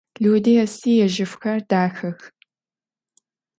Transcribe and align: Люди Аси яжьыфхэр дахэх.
Люди 0.23 0.53
Аси 0.63 0.91
яжьыфхэр 1.05 1.59
дахэх. 1.69 2.19